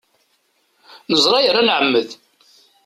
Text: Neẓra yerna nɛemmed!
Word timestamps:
Neẓra 1.09 1.39
yerna 1.45 1.63
nɛemmed! 1.67 2.09